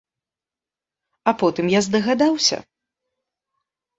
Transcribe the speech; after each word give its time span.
А 1.31 1.33
потым 1.41 1.65
я 1.73 1.81
здагадаўся! 1.87 2.57